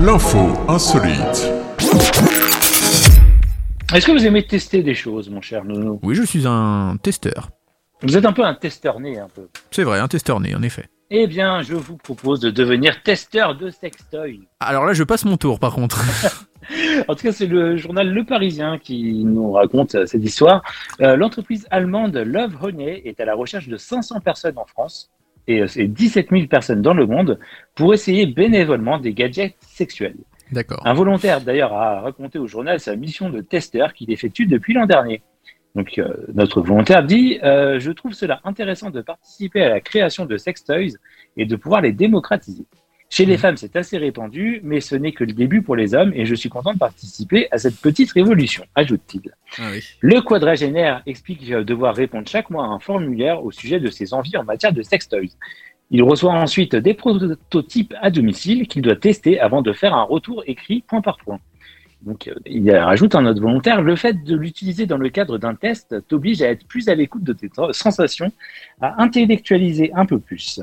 L'info 0.00 0.56
insolite. 0.68 1.50
Est-ce 3.92 4.06
que 4.06 4.12
vous 4.12 4.24
aimez 4.24 4.46
tester 4.46 4.84
des 4.84 4.94
choses, 4.94 5.28
mon 5.30 5.40
cher 5.40 5.64
Nono 5.64 5.98
Oui, 6.04 6.14
je 6.14 6.22
suis 6.22 6.46
un 6.46 6.96
testeur. 7.02 7.50
Vous 8.04 8.16
êtes 8.16 8.24
un 8.24 8.32
peu 8.32 8.44
un 8.44 8.54
testeur 8.54 9.00
né, 9.00 9.18
un 9.18 9.28
peu. 9.28 9.48
C'est 9.72 9.82
vrai, 9.82 9.98
un 9.98 10.06
testeur 10.06 10.38
né, 10.38 10.54
en 10.54 10.62
effet. 10.62 10.88
Eh 11.12 11.26
bien, 11.26 11.60
je 11.62 11.74
vous 11.74 11.96
propose 11.96 12.38
de 12.38 12.50
devenir 12.50 13.02
testeur 13.02 13.56
de 13.56 13.68
sextoy. 13.70 14.46
Alors 14.60 14.84
là, 14.84 14.92
je 14.92 15.02
passe 15.02 15.24
mon 15.24 15.36
tour, 15.36 15.58
par 15.58 15.74
contre. 15.74 16.00
En 17.08 17.14
tout 17.16 17.22
cas, 17.22 17.32
c'est 17.32 17.46
le 17.46 17.76
journal 17.78 18.12
Le 18.12 18.24
Parisien 18.24 18.78
qui 18.78 19.24
nous 19.24 19.52
raconte 19.52 19.94
euh, 19.96 20.06
cette 20.06 20.22
histoire. 20.22 20.62
Euh, 21.00 21.16
L'entreprise 21.16 21.66
allemande 21.70 22.16
Love 22.16 22.56
Honey 22.62 23.02
est 23.04 23.18
à 23.18 23.24
la 23.24 23.34
recherche 23.34 23.66
de 23.66 23.76
500 23.76 24.20
personnes 24.20 24.58
en 24.58 24.66
France 24.66 25.10
et 25.48 25.62
euh, 25.62 25.66
c'est 25.66 25.88
17 25.88 26.28
000 26.30 26.46
personnes 26.46 26.82
dans 26.82 26.94
le 26.94 27.06
monde 27.06 27.40
pour 27.74 27.92
essayer 27.92 28.26
bénévolement 28.26 28.98
des 28.98 29.14
gadgets 29.14 29.56
sexuels. 29.60 30.18
D'accord. 30.52 30.80
Un 30.84 30.92
volontaire, 30.92 31.40
d'ailleurs, 31.40 31.72
a 31.72 32.02
raconté 32.02 32.38
au 32.38 32.46
journal 32.46 32.78
sa 32.78 32.94
mission 32.94 33.30
de 33.30 33.40
testeur 33.40 33.92
qu'il 33.94 34.12
effectue 34.12 34.46
depuis 34.46 34.74
l'an 34.74 34.86
dernier. 34.86 35.22
Donc, 35.76 35.98
euh, 35.98 36.12
notre 36.34 36.60
volontaire 36.62 37.04
dit 37.04 37.38
euh, 37.44 37.78
Je 37.78 37.90
trouve 37.92 38.12
cela 38.12 38.40
intéressant 38.44 38.90
de 38.90 39.00
participer 39.02 39.62
à 39.62 39.68
la 39.68 39.80
création 39.80 40.26
de 40.26 40.36
sextoys 40.36 40.96
et 41.36 41.46
de 41.46 41.56
pouvoir 41.56 41.80
les 41.80 41.92
démocratiser. 41.92 42.64
Chez 43.12 43.24
les 43.26 43.34
Mhm. 43.34 43.38
femmes, 43.40 43.56
c'est 43.56 43.74
assez 43.74 43.98
répandu, 43.98 44.60
mais 44.62 44.80
ce 44.80 44.94
n'est 44.94 45.10
que 45.10 45.24
le 45.24 45.32
début 45.32 45.62
pour 45.62 45.74
les 45.74 45.94
hommes 45.94 46.12
et 46.14 46.26
je 46.26 46.34
suis 46.36 46.48
content 46.48 46.72
de 46.72 46.78
participer 46.78 47.48
à 47.50 47.58
cette 47.58 47.76
petite 47.76 48.12
révolution, 48.12 48.64
ajoute-t-il. 48.76 49.32
Ah 49.58 49.70
oui. 49.72 49.80
Le 50.00 50.20
quadragénaire 50.20 51.02
explique 51.06 51.50
euh, 51.50 51.64
devoir 51.64 51.94
répondre 51.96 52.28
chaque 52.28 52.50
mois 52.50 52.64
à 52.64 52.68
un 52.68 52.78
formulaire 52.78 53.44
au 53.44 53.50
sujet 53.50 53.80
de 53.80 53.90
ses 53.90 54.14
envies 54.14 54.36
en 54.36 54.44
matière 54.44 54.72
de 54.72 54.82
sextoys. 54.82 55.34
Il 55.92 56.04
reçoit 56.04 56.32
ensuite 56.32 56.76
des 56.76 56.94
prototypes 56.94 57.94
à 58.00 58.10
domicile 58.12 58.68
qu'il 58.68 58.82
doit 58.82 58.94
tester 58.94 59.40
avant 59.40 59.60
de 59.60 59.72
faire 59.72 59.92
un 59.94 60.04
retour 60.04 60.44
écrit 60.46 60.84
point 60.86 61.00
par 61.00 61.16
point. 61.18 61.40
Donc, 62.02 62.28
euh, 62.28 62.34
il 62.46 62.70
rajoute 62.74 63.14
un 63.14 63.26
autre 63.26 63.40
volontaire, 63.42 63.82
le 63.82 63.94
fait 63.94 64.24
de 64.24 64.34
l'utiliser 64.34 64.86
dans 64.86 64.96
le 64.96 65.10
cadre 65.10 65.36
d'un 65.38 65.54
test 65.54 65.96
t'oblige 66.08 66.40
à 66.42 66.48
être 66.50 66.66
plus 66.66 66.88
à 66.88 66.94
l'écoute 66.94 67.24
de 67.24 67.32
tes 67.34 67.50
sensations, 67.72 68.32
à 68.80 69.02
intellectualiser 69.02 69.92
un 69.94 70.06
peu 70.06 70.18
plus. 70.18 70.60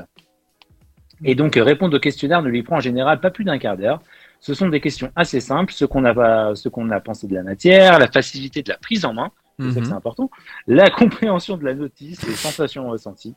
Et 1.24 1.34
donc, 1.34 1.56
euh, 1.56 1.62
répondre 1.64 1.96
au 1.96 2.00
questionnaire 2.00 2.42
ne 2.42 2.48
lui 2.48 2.62
prend 2.62 2.76
en 2.76 2.80
général 2.80 3.20
pas 3.20 3.30
plus 3.30 3.44
d'un 3.44 3.58
quart 3.58 3.76
d'heure. 3.76 4.00
Ce 4.40 4.54
sont 4.54 4.68
des 4.68 4.80
questions 4.80 5.10
assez 5.16 5.40
simples, 5.40 5.72
ce 5.72 5.84
qu'on 5.84 6.04
a, 6.04 6.14
pas- 6.14 6.54
ce 6.54 6.68
qu'on 6.68 6.90
a 6.90 7.00
pensé 7.00 7.26
de 7.26 7.34
la 7.34 7.42
matière, 7.42 7.98
la 7.98 8.08
facilité 8.08 8.62
de 8.62 8.68
la 8.70 8.76
prise 8.78 9.04
en 9.04 9.12
main, 9.14 9.30
c'est 9.58 9.66
ça 9.68 9.74
que 9.74 9.78
Mhm. 9.80 9.84
c'est 9.86 9.92
important, 9.92 10.30
la 10.68 10.90
compréhension 10.90 11.56
de 11.56 11.64
la 11.64 11.74
notice, 11.74 12.24
les 12.26 12.34
sensations 12.34 12.88
ressenties. 12.88 13.34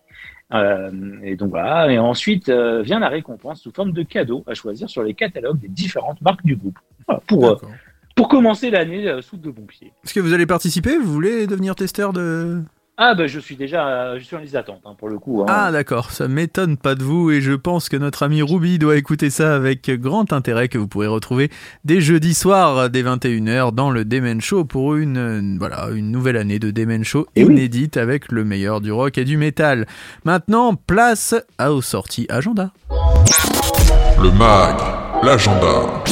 Euh, 0.53 0.91
et 1.23 1.35
donc 1.35 1.49
voilà, 1.49 1.91
et 1.91 1.97
ensuite 1.97 2.49
euh, 2.49 2.83
vient 2.83 2.99
la 2.99 3.09
récompense 3.09 3.61
sous 3.61 3.71
forme 3.71 3.93
de 3.93 4.03
cadeau 4.03 4.43
à 4.45 4.53
choisir 4.53 4.87
sur 4.89 5.01
les 5.01 5.15
catalogues 5.15 5.59
des 5.59 5.67
différentes 5.69 6.21
marques 6.21 6.43
du 6.45 6.55
groupe. 6.55 6.77
Voilà, 7.07 7.21
pour, 7.25 7.45
euh. 7.47 7.55
Pour 8.21 8.27
commencer 8.29 8.69
l'année 8.69 9.07
euh, 9.07 9.19
sous 9.23 9.35
de 9.37 9.49
bons 9.49 9.65
pieds. 9.65 9.93
Est-ce 10.05 10.13
que 10.13 10.19
vous 10.19 10.31
allez 10.33 10.45
participer? 10.45 10.95
Vous 10.95 11.11
voulez 11.11 11.47
devenir 11.47 11.73
testeur 11.73 12.13
de... 12.13 12.61
Ah 12.97 13.15
bah 13.15 13.25
je 13.25 13.39
suis 13.39 13.55
déjà 13.55 13.87
euh, 13.87 14.19
je 14.19 14.23
suis 14.25 14.35
en 14.35 14.39
liste 14.39 14.53
d'attente 14.53 14.81
hein, 14.85 14.93
pour 14.95 15.09
le 15.09 15.17
coup. 15.17 15.41
hein. 15.41 15.45
Ah 15.49 15.71
d'accord, 15.71 16.11
ça 16.11 16.27
m'étonne 16.27 16.77
pas 16.77 16.93
de 16.93 17.01
vous 17.01 17.31
et 17.31 17.41
je 17.41 17.53
pense 17.53 17.89
que 17.89 17.97
notre 17.97 18.21
ami 18.21 18.43
Ruby 18.43 18.77
doit 18.77 18.95
écouter 18.95 19.31
ça 19.31 19.55
avec 19.55 19.89
grand 19.99 20.31
intérêt 20.33 20.67
que 20.67 20.77
vous 20.77 20.87
pourrez 20.87 21.07
retrouver 21.07 21.49
dès 21.83 21.99
jeudi 21.99 22.35
soir 22.35 22.91
dès 22.91 23.01
21h 23.01 23.71
dans 23.73 23.89
le 23.89 24.05
Demen 24.05 24.39
Show 24.39 24.65
pour 24.65 24.93
une 24.93 25.17
euh, 25.17 25.55
voilà, 25.57 25.87
une 25.95 26.11
nouvelle 26.11 26.37
année 26.37 26.59
de 26.59 26.69
Demen 26.69 27.03
Show 27.03 27.25
Eh 27.35 27.43
oui. 27.43 27.53
inédite 27.53 27.97
avec 27.97 28.31
le 28.31 28.43
meilleur 28.43 28.81
du 28.81 28.91
rock 28.91 29.17
et 29.17 29.25
du 29.25 29.35
métal. 29.37 29.87
Maintenant, 30.25 30.75
place 30.75 31.33
à 31.57 31.73
aux 31.73 31.81
sorties 31.81 32.27
agenda. 32.29 32.71
Le 34.21 34.29
mag, 34.37 34.75
l'agenda. 35.23 36.03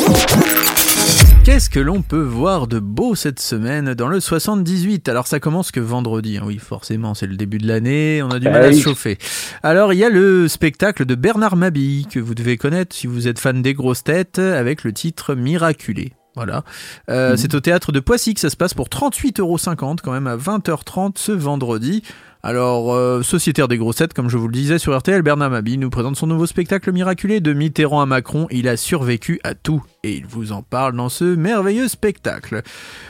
Qu'est-ce 1.50 1.72
que 1.72 1.80
l'on 1.80 2.04
peut 2.04 2.22
voir 2.22 2.68
de 2.68 2.78
beau 2.78 3.16
cette 3.16 3.40
semaine 3.40 3.96
dans 3.96 4.08
le 4.08 4.20
78 4.20 5.10
Alors 5.10 5.26
ça 5.26 5.40
commence 5.40 5.72
que 5.72 5.80
vendredi, 5.80 6.38
hein. 6.38 6.44
oui 6.46 6.60
forcément 6.60 7.16
c'est 7.16 7.26
le 7.26 7.38
début 7.38 7.58
de 7.58 7.68
l'année, 7.68 8.22
on 8.22 8.30
a 8.30 8.38
du 8.38 8.48
Ah 8.48 8.52
mal 8.52 8.66
à 8.66 8.72
se 8.72 8.80
chauffer. 8.80 9.18
Alors 9.64 9.92
il 9.92 9.98
y 9.98 10.04
a 10.04 10.12
le 10.12 10.48
spectacle 10.48 11.06
de 11.06 11.16
Bernard 11.16 11.56
Mabille 11.56 12.06
que 12.06 12.20
vous 12.20 12.36
devez 12.36 12.58
connaître 12.58 12.96
si 12.96 13.08
vous 13.08 13.28
êtes 13.28 13.40
fan 13.40 13.64
des 13.64 13.74
grosses 13.74 14.04
têtes 14.04 14.38
avec 14.38 14.84
le 14.84 14.94
titre 14.94 15.34
Miraculé. 15.34 16.14
Voilà. 16.36 16.64
Euh, 17.10 17.32
Mhm. 17.32 17.38
C'est 17.38 17.56
au 17.56 17.60
théâtre 17.62 17.92
de 17.92 18.00
Poissy 18.00 18.36
que 18.36 18.40
ça 18.40 18.52
se 18.52 18.56
passe 18.56 18.76
pour 18.76 18.88
38,50€ 18.88 20.02
quand 20.04 20.12
même 20.12 20.28
à 20.28 20.38
20h30 20.38 21.18
ce 21.18 21.32
vendredi. 21.32 22.04
Alors, 22.42 22.94
euh, 22.94 23.22
sociétaire 23.22 23.68
des 23.68 23.78
grossettes, 23.78 24.14
comme 24.14 24.30
je 24.30 24.38
vous 24.38 24.48
le 24.48 24.54
disais 24.54 24.78
sur 24.80 24.98
RTL, 24.98 25.22
Bernard 25.24 25.50
Mabille 25.50 25.78
nous 25.78 25.90
présente 25.90 26.16
son 26.16 26.26
nouveau 26.28 26.46
spectacle 26.46 26.90
miraculé 26.94 27.42
de 27.42 27.52
Mitterrand 27.52 28.00
à 28.00 28.06
Macron. 28.06 28.48
Il 28.50 28.70
a 28.70 28.78
survécu 28.78 29.42
à 29.44 29.56
tout 29.56 29.84
et 30.04 30.16
il 30.16 30.26
vous 30.26 30.52
en 30.52 30.62
parle 30.62 30.96
dans 30.96 31.10
ce 31.10 31.24
merveilleux 31.24 31.88
spectacle. 31.88 32.62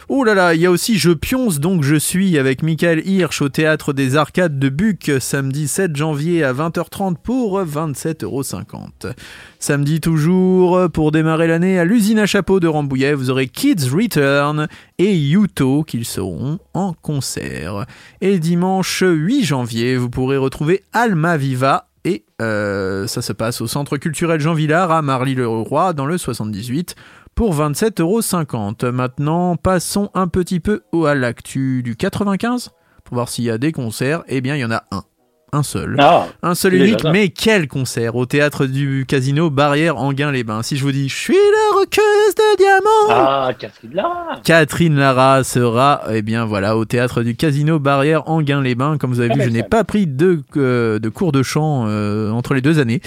Oh 0.07 0.23
là 0.23 0.33
là, 0.33 0.55
il 0.55 0.61
y 0.61 0.65
a 0.65 0.71
aussi 0.71 0.97
Je 0.97 1.11
pionce 1.11 1.59
donc 1.59 1.83
je 1.83 1.95
suis 1.95 2.37
avec 2.37 2.63
Michael 2.63 3.07
Hirsch 3.07 3.41
au 3.41 3.49
théâtre 3.49 3.93
des 3.93 4.15
Arcades 4.15 4.57
de 4.57 4.69
Buc 4.69 5.11
samedi 5.19 5.67
7 5.67 5.95
janvier 5.95 6.43
à 6.43 6.53
20h30 6.53 7.15
pour 7.21 7.61
27,50€. 7.61 9.13
Samedi 9.59 9.99
toujours, 9.99 10.89
pour 10.91 11.11
démarrer 11.11 11.47
l'année 11.47 11.79
à 11.79 11.85
l'usine 11.85 12.19
à 12.19 12.25
chapeau 12.25 12.59
de 12.59 12.67
Rambouillet, 12.67 13.13
vous 13.13 13.29
aurez 13.29 13.47
Kids 13.47 13.89
Return 13.91 14.67
et 14.97 15.15
Yuto 15.15 15.83
qu'ils 15.83 16.05
seront 16.05 16.59
en 16.73 16.93
concert. 16.93 17.85
Et 18.21 18.39
dimanche 18.39 19.03
8 19.05 19.43
janvier, 19.43 19.97
vous 19.97 20.09
pourrez 20.09 20.37
retrouver 20.37 20.83
Alma 20.93 21.37
Viva 21.37 21.88
et 22.05 22.25
euh, 22.41 23.07
ça 23.07 23.21
se 23.21 23.33
passe 23.33 23.61
au 23.61 23.67
Centre 23.67 23.97
culturel 23.97 24.39
Jean 24.39 24.53
Villard 24.53 24.91
à 24.91 25.01
Marly-le-Roi 25.01 25.93
dans 25.93 26.05
le 26.05 26.17
78 26.17 26.95
pour 27.35 27.53
27,50€. 27.55 28.91
Maintenant, 28.91 29.55
passons 29.55 30.09
un 30.13 30.27
petit 30.27 30.59
peu 30.59 30.81
au- 30.91 31.05
à 31.05 31.15
l'actu 31.15 31.83
du 31.83 31.95
95 31.95 32.71
pour 33.03 33.15
voir 33.15 33.29
s'il 33.29 33.45
y 33.45 33.49
a 33.49 33.57
des 33.57 33.71
concerts. 33.71 34.23
Eh 34.27 34.41
bien, 34.41 34.55
il 34.55 34.59
y 34.59 34.65
en 34.65 34.71
a 34.71 34.83
un. 34.91 35.03
Un 35.51 35.63
seul. 35.63 35.95
Ah, 35.99 36.27
Un 36.43 36.53
seul 36.53 36.75
unique, 36.75 37.03
mais 37.05 37.29
quel 37.29 37.67
concert 37.67 38.15
au 38.15 38.25
théâtre 38.27 38.65
du 38.67 39.05
casino 39.07 39.49
Barrière 39.49 39.97
Anguin-les-Bains. 39.97 40.61
Si 40.61 40.77
je 40.77 40.83
vous 40.83 40.91
dis, 40.91 41.09
je 41.09 41.15
suis 41.15 41.33
la 41.33 41.77
roqueuse 41.77 42.35
de 42.35 42.57
diamants. 42.57 43.09
ah 43.09 43.51
Catherine 43.57 43.91
Lara 43.93 44.35
Catherine 44.43 44.95
Lara 44.97 45.43
sera, 45.43 46.01
eh 46.11 46.21
bien 46.21 46.45
voilà, 46.45 46.77
au 46.77 46.85
théâtre 46.85 47.23
du 47.23 47.35
Casino 47.35 47.79
Barrière 47.79 48.29
Anguin-les-Bains. 48.29 48.97
Comme 48.99 49.11
vous 49.11 49.19
avez 49.21 49.29
Très 49.29 49.39
vu, 49.39 49.45
je 49.45 49.49
n'ai 49.49 49.63
pas 49.63 49.83
pris 49.83 50.05
de, 50.05 50.41
euh, 50.57 50.99
de 50.99 51.09
cours 51.09 51.31
de 51.31 51.41
chant 51.41 51.85
euh, 51.87 52.29
entre 52.31 52.53
les 52.53 52.61
deux 52.61 52.77
années. 52.79 53.01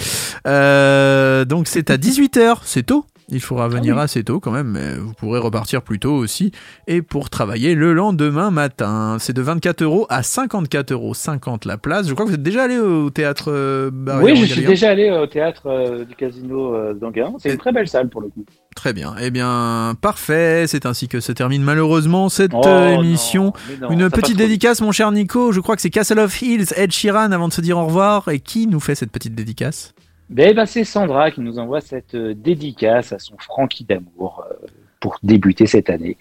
Euh, 0.45 1.45
donc 1.45 1.67
c'est 1.67 1.89
à 1.91 1.97
18h, 2.03 2.57
c'est 2.63 2.83
tôt. 2.83 3.05
Il 3.29 3.39
faudra 3.39 3.67
venir 3.67 3.95
oui. 3.95 4.01
assez 4.01 4.23
tôt 4.23 4.39
quand 4.39 4.51
même, 4.51 4.67
mais 4.67 4.95
vous 4.95 5.13
pourrez 5.13 5.39
repartir 5.39 5.81
plus 5.81 5.99
tôt 5.99 6.13
aussi. 6.13 6.51
Et 6.87 7.01
pour 7.01 7.29
travailler 7.29 7.75
le 7.75 7.93
lendemain 7.93 8.51
matin, 8.51 9.17
c'est 9.19 9.33
de 9.33 9.41
24 9.41 9.81
euros 9.83 10.05
à 10.09 10.23
54 10.23 10.91
euros 10.91 11.13
50 11.13 11.65
la 11.65 11.77
place. 11.77 12.07
Je 12.07 12.13
crois 12.13 12.25
que 12.25 12.29
vous 12.29 12.35
êtes 12.35 12.43
déjà 12.43 12.63
allé 12.63 12.77
au 12.79 13.09
théâtre 13.09 13.51
euh, 13.51 13.89
Oui, 14.21 14.35
je 14.35 14.45
suis 14.45 14.65
déjà 14.65 14.89
allé 14.89 15.09
au 15.11 15.27
théâtre 15.27 15.67
euh, 15.67 16.05
du 16.05 16.15
casino 16.15 16.75
euh, 16.75 16.93
d'Anguin. 16.93 17.33
C'est 17.39 17.51
une 17.51 17.57
très 17.57 17.71
belle 17.71 17.87
salle 17.87 18.09
pour 18.09 18.21
le 18.21 18.27
coup. 18.29 18.45
Très 18.75 18.93
bien. 18.93 19.15
Eh 19.21 19.29
bien, 19.31 19.95
parfait. 20.01 20.65
C'est 20.67 20.85
ainsi 20.85 21.07
que 21.07 21.19
se 21.19 21.31
termine 21.31 21.63
malheureusement 21.63 22.29
cette 22.29 22.51
Oh, 22.53 22.61
euh, 22.65 22.95
non, 22.95 23.03
émission. 23.03 23.53
non, 23.81 23.89
Une 23.91 24.09
petite 24.09 24.37
dédicace, 24.37 24.81
mon 24.81 24.91
cher 24.91 25.11
Nico. 25.11 25.51
Je 25.51 25.59
crois 25.59 25.75
que 25.75 25.81
c'est 25.81 25.89
Castle 25.89 26.19
of 26.19 26.41
Hills, 26.41 26.73
Ed 26.75 26.91
Sheeran, 26.91 27.31
avant 27.31 27.47
de 27.47 27.53
se 27.53 27.61
dire 27.61 27.77
au 27.77 27.85
revoir. 27.85 28.27
Et 28.29 28.39
qui 28.39 28.67
nous 28.67 28.79
fait 28.79 28.95
cette 28.95 29.11
petite 29.11 29.35
dédicace? 29.35 29.92
Ben, 30.29 30.55
ben, 30.55 30.65
c'est 30.65 30.83
Sandra 30.83 31.31
qui 31.31 31.41
nous 31.41 31.59
envoie 31.59 31.81
cette 31.81 32.15
euh, 32.15 32.33
dédicace 32.33 33.11
à 33.11 33.19
son 33.19 33.37
Francky 33.37 33.83
d'amour 33.83 34.43
euh, 34.49 34.67
pour 34.99 35.19
débuter 35.23 35.67
cette 35.67 35.89
année. 35.89 36.17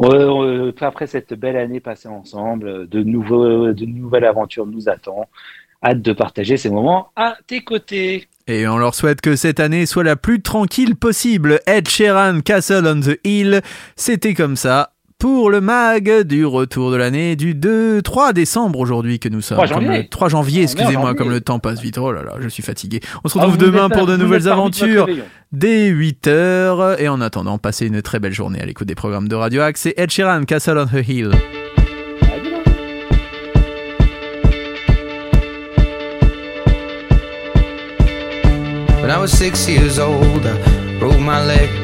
Euh, 0.00 0.72
après 0.80 1.06
cette 1.06 1.34
belle 1.34 1.56
année 1.56 1.80
passée 1.80 2.08
ensemble, 2.08 2.88
de, 2.88 3.02
nouveaux, 3.02 3.72
de 3.72 3.84
nouvelles 3.84 4.24
aventures 4.24 4.66
nous 4.66 4.88
attendent. 4.88 5.26
Hâte 5.82 6.00
de 6.00 6.12
partager 6.12 6.56
ces 6.56 6.70
moments 6.70 7.10
à 7.14 7.36
tes 7.46 7.62
côtés. 7.62 8.26
Et 8.46 8.66
on 8.66 8.78
leur 8.78 8.94
souhaite 8.94 9.20
que 9.20 9.36
cette 9.36 9.60
année 9.60 9.84
soit 9.84 10.04
la 10.04 10.16
plus 10.16 10.40
tranquille 10.40 10.96
possible. 10.96 11.60
Ed 11.66 11.88
Sheeran, 11.88 12.40
Castle 12.40 12.86
on 12.86 13.00
the 13.00 13.18
Hill. 13.24 13.60
C'était 13.94 14.34
comme 14.34 14.56
ça. 14.56 14.93
Pour 15.24 15.48
le 15.48 15.62
mag 15.62 16.20
du 16.24 16.44
retour 16.44 16.90
de 16.90 16.96
l'année 16.96 17.34
du 17.34 17.54
2, 17.54 18.02
3 18.02 18.34
décembre 18.34 18.78
aujourd'hui 18.78 19.18
que 19.18 19.30
nous 19.30 19.40
sommes. 19.40 19.56
3 19.56 19.68
Comme 19.68 19.84
janvier. 19.86 20.02
le 20.02 20.08
3 20.10 20.28
janvier, 20.28 20.60
en 20.60 20.64
excusez-moi, 20.64 21.14
comme 21.14 21.30
le 21.30 21.40
temps 21.40 21.58
passe 21.58 21.80
vite. 21.80 21.96
Oh 21.96 22.12
là 22.12 22.22
là, 22.22 22.32
je 22.40 22.48
suis 22.50 22.62
fatigué. 22.62 23.00
On 23.24 23.30
se 23.30 23.38
Ah, 23.38 23.44
retrouve 23.44 23.56
demain 23.56 23.88
pour 23.88 24.04
de 24.04 24.18
nouvelles 24.18 24.48
aventures. 24.50 25.06
dès 25.50 25.88
8h. 25.88 26.96
Et 26.98 27.08
en 27.08 27.22
attendant, 27.22 27.56
passez 27.56 27.86
une 27.86 28.02
très 28.02 28.20
belle 28.20 28.34
journée 28.34 28.60
à 28.60 28.66
l'écoute 28.66 28.86
des 28.86 28.94
programmes 28.94 29.26
de 29.28 29.34
Radio 29.34 29.62
Axe. 29.62 29.80
C'est 29.80 29.94
Ed 29.96 30.10
Sheeran, 30.10 30.44
Castle 30.44 30.76
on 30.76 30.84
the 30.88 31.08
Hill. 31.08 31.30
When 39.00 39.10
I 39.10 39.18
was 39.18 39.32
six 39.32 39.66
years 39.68 39.98
old, 39.98 40.46
I 40.46 40.98
broke 40.98 41.18
my 41.18 41.40
leg. 41.46 41.83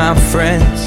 My 0.00 0.14
friends. 0.32 0.80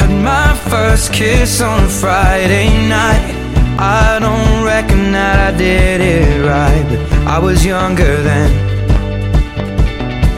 Had 0.00 0.12
my 0.32 0.50
first 0.72 1.12
kiss 1.12 1.60
on 1.60 1.84
a 1.84 1.88
Friday 2.02 2.68
night. 2.88 3.34
I 3.78 4.18
don't 4.24 4.64
reckon 4.64 5.12
that 5.12 5.38
I 5.48 5.56
did 5.56 6.00
it 6.00 6.44
right, 6.52 6.84
but 6.90 7.00
I 7.34 7.38
was 7.38 7.64
younger 7.64 8.14
then. 8.30 8.50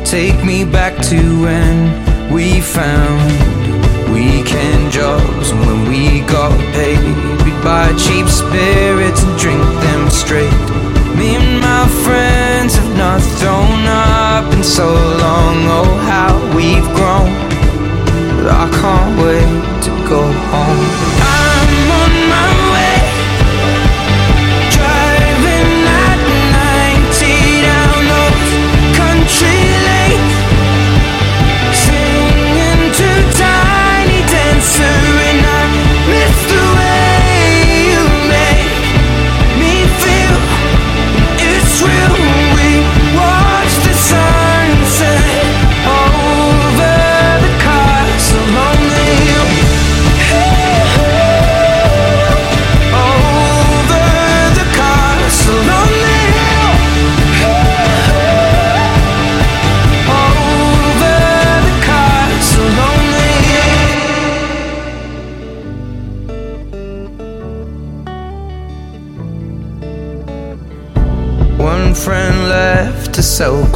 Take 0.05 0.39
me 0.45 0.59
back 0.67 0.95
to 1.11 1.21
when 1.45 1.77
we 2.35 2.61
found 2.61 3.25
weekend 4.13 4.93
jobs 4.93 5.51
and 5.51 5.61
when 5.69 5.81
we 5.93 6.21
got 6.37 6.53
paid, 6.77 7.05
we'd 7.45 7.61
buy 7.65 7.89
cheap 8.05 8.27
spirits 8.29 9.23
and 9.25 9.35
drink 9.39 9.65
them 9.87 10.11
straight. 10.11 10.84
So 14.65 14.87
long. 14.87 15.57
Oh, 15.77 15.85
how 16.09 16.33
we've 16.57 16.89
grown 16.97 17.29
but 18.37 18.51
I 18.51 18.69
can't 18.71 19.19
wait 19.21 19.83
to 19.85 19.91
go 20.09 20.23
home. 20.23 21.04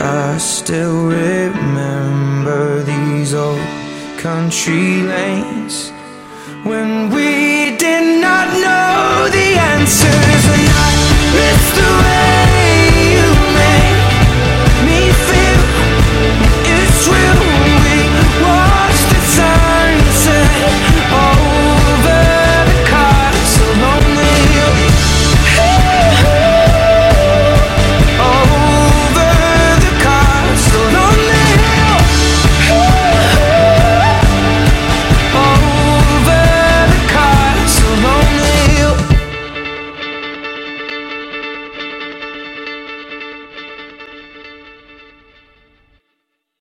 I 0.00 0.38
still 0.38 1.08
remember 1.08 2.84
these 2.84 3.34
old 3.34 3.58
country 4.18 5.02
lanes 5.02 5.90
when 6.62 7.10
we 7.10 7.76
did 7.76 8.20
not 8.22 8.46
know 8.62 9.28
the 9.28 9.58
answers 9.58 10.44
and 10.54 10.68
I 10.70 10.92
missed 11.34 11.74
the 11.74 12.02
way. 12.02 12.37